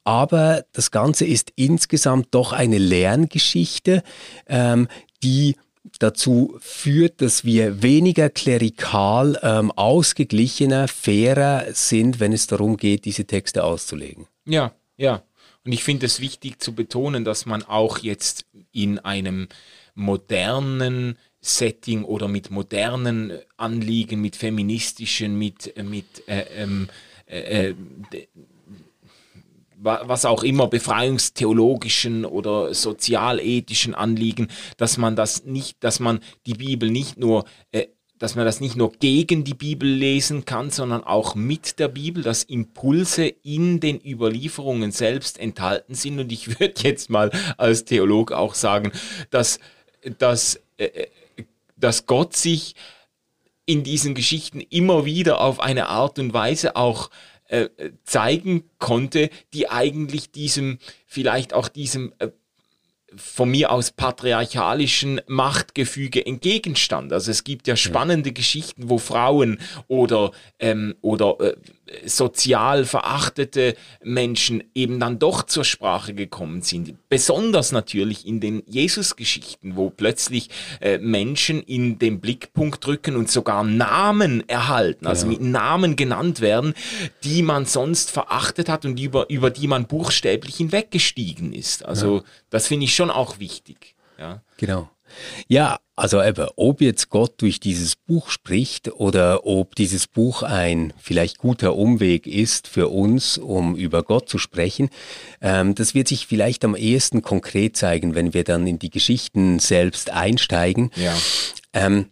[0.04, 4.04] aber das Ganze ist insgesamt doch eine Lerngeschichte,
[4.48, 4.88] ähm,
[5.24, 5.56] die
[6.00, 13.26] dazu führt, dass wir weniger klerikal, ähm, ausgeglichener, fairer sind, wenn es darum geht, diese
[13.26, 14.28] Texte auszulegen.
[14.46, 15.24] Ja, ja.
[15.64, 19.48] Und ich finde es wichtig zu betonen, dass man auch jetzt in einem
[19.94, 26.88] modernen Setting oder mit modernen Anliegen, mit feministischen, mit, mit äh, ähm,
[27.26, 27.76] äh, äh,
[29.84, 36.92] was auch immer, befreiungstheologischen oder sozialethischen Anliegen, dass man das nicht, dass man die Bibel
[36.92, 37.88] nicht nur äh,
[38.22, 42.22] dass man das nicht nur gegen die Bibel lesen kann, sondern auch mit der Bibel,
[42.22, 46.20] dass Impulse in den Überlieferungen selbst enthalten sind.
[46.20, 48.92] Und ich würde jetzt mal als Theolog auch sagen,
[49.32, 49.60] dass,
[50.20, 51.08] dass, äh,
[51.78, 52.76] dass Gott sich
[53.66, 57.10] in diesen Geschichten immer wieder auf eine Art und Weise auch
[57.52, 57.70] äh,
[58.04, 62.30] zeigen konnte, die eigentlich diesem, vielleicht auch diesem äh,
[63.16, 67.12] von mir aus patriarchalischen Machtgefüge entgegenstand.
[67.12, 68.34] Also es gibt ja spannende ja.
[68.34, 69.60] Geschichten, wo Frauen
[69.90, 71.56] oder, ähm, oder äh,
[72.06, 76.96] sozial verachtete Menschen eben dann doch zur Sprache gekommen sind.
[77.10, 80.50] Besonders natürlich in den Jesus-Geschichten, wo plötzlich
[80.80, 85.34] äh, Menschen in den Blickpunkt drücken und sogar Namen erhalten, also ja.
[85.34, 86.74] mit Namen genannt werden,
[87.24, 91.86] die man sonst verachtet hat und über, über die man buchstäblich hinweggestiegen ist.
[91.86, 92.24] Also ja.
[92.50, 93.96] das finde ich schon auch wichtig.
[94.18, 94.42] Ja.
[94.58, 94.90] Genau.
[95.48, 100.94] Ja, also eben, ob jetzt Gott durch dieses Buch spricht oder ob dieses Buch ein
[100.98, 104.90] vielleicht guter Umweg ist für uns, um über Gott zu sprechen,
[105.42, 109.60] ähm, das wird sich vielleicht am ehesten konkret zeigen, wenn wir dann in die Geschichten
[109.60, 110.90] selbst einsteigen.
[110.96, 111.14] Ja.
[111.74, 112.08] Ähm,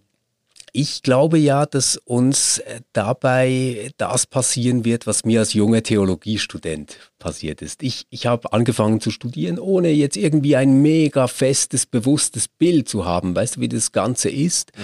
[0.73, 6.97] ich glaube ja, dass uns äh, dabei das passieren wird, was mir als junger Theologiestudent
[7.19, 7.83] passiert ist.
[7.83, 13.05] Ich, ich habe angefangen zu studieren, ohne jetzt irgendwie ein mega festes, bewusstes Bild zu
[13.05, 14.71] haben, weißt du, wie das Ganze ist.
[14.77, 14.81] Mhm.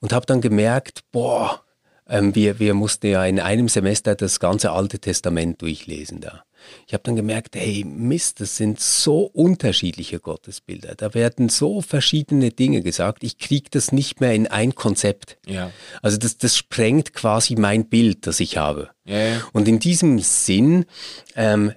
[0.00, 1.62] Und habe dann gemerkt, boah,
[2.08, 6.42] ähm, wir, wir mussten ja in einem Semester das ganze Alte Testament durchlesen da.
[6.86, 10.94] Ich habe dann gemerkt, hey Mist, das sind so unterschiedliche Gottesbilder.
[10.94, 13.24] Da werden so verschiedene Dinge gesagt.
[13.24, 15.38] Ich kriege das nicht mehr in ein Konzept.
[15.46, 15.70] Ja.
[16.02, 18.90] Also das, das sprengt quasi mein Bild, das ich habe.
[19.04, 19.42] Ja, ja.
[19.52, 20.86] Und in diesem Sinn
[21.36, 21.72] ähm,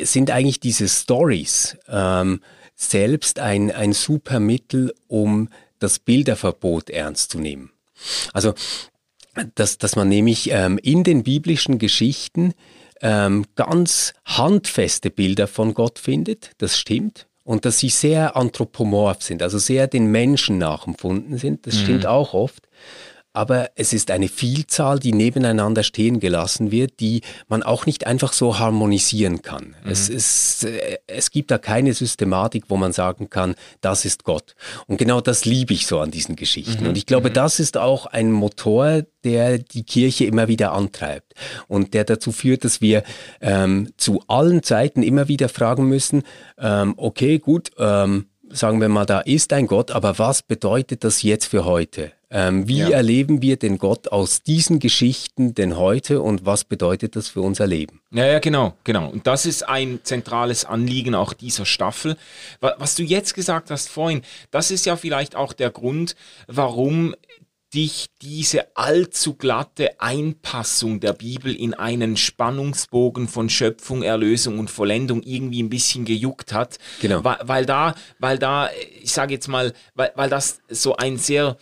[0.00, 2.40] sind eigentlich diese Stories ähm,
[2.74, 7.70] selbst ein, ein super Mittel, um das Bilderverbot ernst zu nehmen.
[8.32, 8.54] Also
[9.54, 12.54] dass, dass man nämlich ähm, in den biblischen Geschichten
[13.02, 17.26] ähm, ganz handfeste Bilder von Gott findet, das stimmt.
[17.44, 21.78] Und dass sie sehr anthropomorph sind, also sehr den Menschen nachempfunden sind, das mhm.
[21.78, 22.65] stimmt auch oft
[23.36, 28.32] aber es ist eine Vielzahl, die nebeneinander stehen gelassen wird, die man auch nicht einfach
[28.32, 29.76] so harmonisieren kann.
[29.84, 29.90] Mhm.
[29.90, 34.54] Es, ist, äh, es gibt da keine Systematik, wo man sagen kann, das ist Gott.
[34.86, 36.84] Und genau das liebe ich so an diesen Geschichten.
[36.84, 36.88] Mhm.
[36.90, 37.34] Und ich glaube, mhm.
[37.34, 41.34] das ist auch ein Motor, der die Kirche immer wieder antreibt
[41.68, 43.02] und der dazu führt, dass wir
[43.42, 46.22] ähm, zu allen Zeiten immer wieder fragen müssen,
[46.58, 51.22] ähm, okay, gut, ähm, sagen wir mal, da ist ein Gott, aber was bedeutet das
[51.22, 52.12] jetzt für heute?
[52.28, 52.88] Ähm, wie ja.
[52.88, 57.68] erleben wir den Gott aus diesen Geschichten denn heute und was bedeutet das für unser
[57.68, 58.00] Leben?
[58.10, 59.08] Ja, ja, genau, genau.
[59.08, 62.16] Und das ist ein zentrales Anliegen auch dieser Staffel.
[62.60, 66.16] Was du jetzt gesagt hast vorhin, das ist ja vielleicht auch der Grund,
[66.48, 67.14] warum
[67.74, 75.22] dich diese allzu glatte Einpassung der Bibel in einen Spannungsbogen von Schöpfung, Erlösung und Vollendung
[75.22, 76.78] irgendwie ein bisschen gejuckt hat.
[77.00, 77.22] Genau.
[77.22, 81.56] Weil, weil da, weil da, ich sage jetzt mal, weil, weil das so ein sehr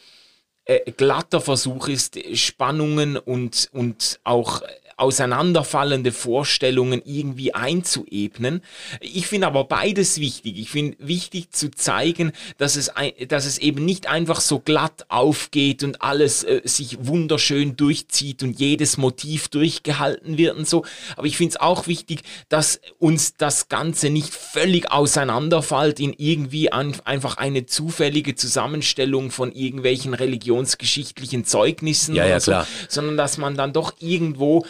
[0.65, 4.63] äh, glatter Versuch ist, Spannungen und, und auch
[4.97, 8.63] auseinanderfallende Vorstellungen irgendwie einzuebnen.
[9.01, 10.59] Ich finde aber beides wichtig.
[10.59, 12.93] Ich finde wichtig zu zeigen, dass es,
[13.29, 18.59] dass es eben nicht einfach so glatt aufgeht und alles äh, sich wunderschön durchzieht und
[18.59, 20.85] jedes Motiv durchgehalten wird und so.
[21.17, 26.73] Aber ich finde es auch wichtig, dass uns das Ganze nicht völlig auseinanderfällt in irgendwie
[26.73, 32.53] an, einfach eine zufällige Zusammenstellung von irgendwelchen religionsgeschichtlichen Zeugnissen ja, ja, so,
[32.89, 34.67] sondern dass man dann doch irgendwo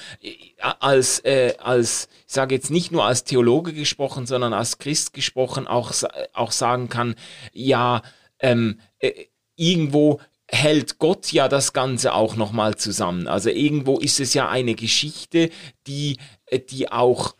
[0.58, 5.66] als, äh, als ich sage jetzt nicht nur als Theologe gesprochen, sondern als Christ gesprochen,
[5.66, 5.92] auch,
[6.32, 7.14] auch sagen kann,
[7.52, 8.02] ja,
[8.40, 13.26] ähm, äh, irgendwo hält Gott ja das Ganze auch nochmal zusammen.
[13.28, 15.50] Also irgendwo ist es ja eine Geschichte,
[15.86, 17.34] die, äh, die auch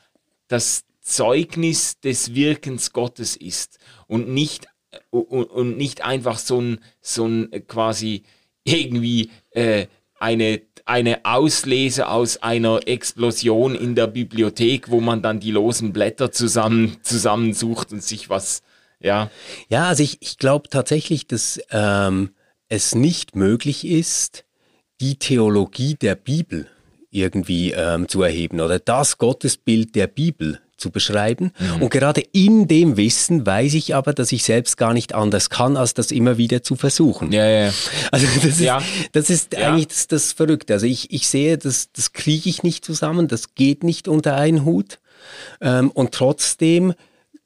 [0.48, 7.26] das Zeugnis des Wirkens Gottes ist und nicht, äh, und, nicht einfach so ein, so
[7.26, 8.22] ein äh, quasi
[8.64, 9.86] irgendwie äh,
[10.18, 16.30] eine eine Auslese aus einer Explosion in der Bibliothek, wo man dann die losen Blätter
[16.30, 18.62] zusammen, zusammensucht und sich was,
[19.00, 19.30] ja.
[19.68, 22.30] Ja, also ich, ich glaube tatsächlich, dass ähm,
[22.68, 24.44] es nicht möglich ist,
[25.00, 26.68] die Theologie der Bibel
[27.10, 31.52] irgendwie ähm, zu erheben oder das Gottesbild der Bibel zu beschreiben.
[31.58, 31.82] Mhm.
[31.82, 35.76] Und gerade in dem Wissen weiß ich aber, dass ich selbst gar nicht anders kann,
[35.76, 37.32] als das immer wieder zu versuchen.
[37.32, 37.72] Ja, ja.
[38.10, 38.82] Also das ist, ja.
[39.12, 39.68] das ist ja.
[39.72, 40.74] eigentlich das, das Verrückte.
[40.74, 44.64] Also ich, ich sehe, das, das kriege ich nicht zusammen, das geht nicht unter einen
[44.64, 44.98] Hut.
[45.60, 46.94] Ähm, und trotzdem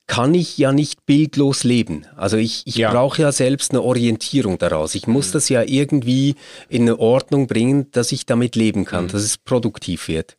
[0.09, 2.07] kann ich ja nicht bildlos leben.
[2.17, 2.91] Also ich, ich ja.
[2.91, 4.95] brauche ja selbst eine Orientierung daraus.
[4.95, 5.33] Ich muss mhm.
[5.33, 6.35] das ja irgendwie
[6.69, 9.09] in eine Ordnung bringen, dass ich damit leben kann, mhm.
[9.09, 10.37] dass es produktiv wird.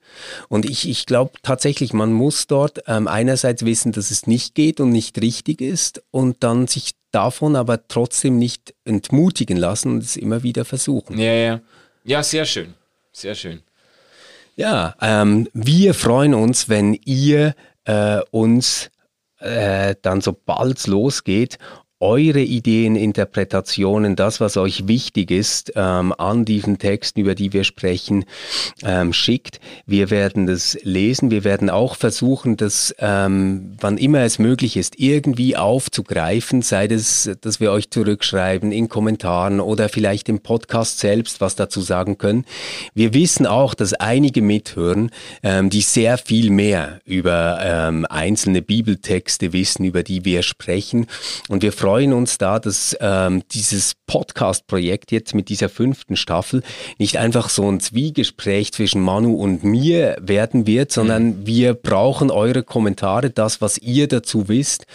[0.50, 4.80] Und ich, ich glaube tatsächlich, man muss dort ähm, einerseits wissen, dass es nicht geht
[4.82, 10.18] und nicht richtig ist und dann sich davon aber trotzdem nicht entmutigen lassen und es
[10.18, 11.18] immer wieder versuchen.
[11.20, 11.62] Ja, ja.
[12.04, 12.74] Ja, sehr schön.
[13.12, 13.62] Sehr schön.
[14.56, 17.54] Ja, ähm, wir freuen uns, wenn ihr
[17.86, 18.90] äh, uns
[19.40, 21.58] äh, dann sobald es losgeht
[22.02, 27.66] eure Ideen, Interpretationen, das, was euch wichtig ist ähm, an diesen Texten, über die wir
[27.66, 28.24] sprechen,
[28.84, 29.60] ähm, schickt.
[29.86, 31.30] Wir werden das lesen.
[31.30, 37.30] Wir werden auch versuchen, das, ähm, wann immer es möglich ist, irgendwie aufzugreifen, sei das,
[37.42, 42.46] dass wir euch zurückschreiben in Kommentaren oder vielleicht im Podcast selbst was dazu sagen können.
[42.94, 45.12] Wir wissen auch, dass einige mithören,
[45.44, 51.08] ähm, die sehr viel mehr über ähm, einzelne Bibeltexte wissen, über die wir sprechen.
[51.50, 56.62] Und wir freuen freuen uns da, dass ähm, dieses Podcast-Projekt jetzt mit dieser fünften Staffel
[57.00, 61.48] nicht einfach so ein Zwiegespräch zwischen Manu und mir werden wird, sondern mhm.
[61.48, 64.86] wir brauchen eure Kommentare, das, was ihr dazu wisst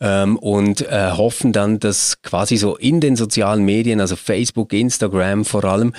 [0.00, 5.44] ähm, und äh, hoffen dann, dass quasi so in den sozialen Medien, also Facebook, Instagram
[5.44, 5.92] vor allem,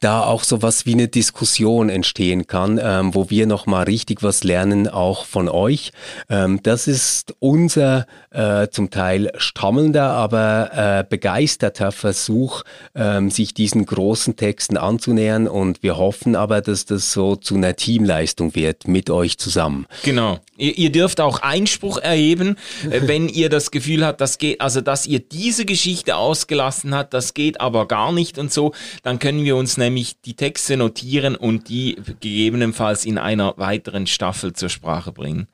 [0.00, 4.42] da auch so was wie eine Diskussion entstehen kann, ähm, wo wir nochmal richtig was
[4.42, 5.92] lernen, auch von euch.
[6.28, 10.70] Ähm, das ist unser äh, zum Teil stammelnder spannender, aber
[11.00, 12.62] äh, begeisterter Versuch,
[12.94, 15.46] ähm, sich diesen großen Texten anzunähern.
[15.48, 19.86] Und wir hoffen aber, dass das so zu einer Teamleistung wird mit euch zusammen.
[20.02, 20.38] Genau.
[20.56, 22.56] Ihr, ihr dürft auch Einspruch erheben,
[22.90, 27.14] äh, wenn ihr das Gefühl habt, das geht, also dass ihr diese Geschichte ausgelassen habt,
[27.14, 28.72] das geht aber gar nicht und so,
[29.02, 34.52] dann können wir uns nämlich die Texte notieren und die gegebenenfalls in einer weiteren Staffel
[34.52, 35.48] zur Sprache bringen.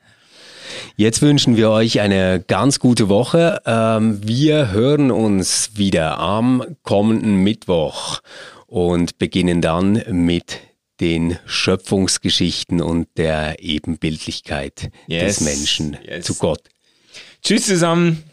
[0.95, 3.61] Jetzt wünschen wir euch eine ganz gute Woche.
[3.65, 8.21] Ähm, wir hören uns wieder am kommenden Mittwoch
[8.67, 10.59] und beginnen dann mit
[10.99, 15.37] den Schöpfungsgeschichten und der Ebenbildlichkeit yes.
[15.37, 16.25] des Menschen yes.
[16.25, 16.61] zu Gott.
[17.43, 18.23] Tschüss zusammen.